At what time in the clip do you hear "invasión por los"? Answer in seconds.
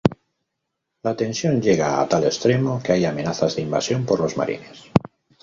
3.61-4.35